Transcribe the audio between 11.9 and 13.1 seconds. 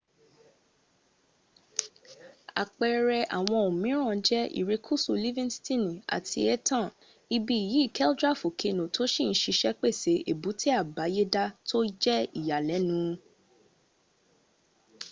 je iyalenu